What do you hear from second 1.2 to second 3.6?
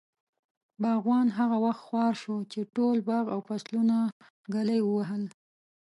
هغه وخت خوار شو، چې ټول باغ او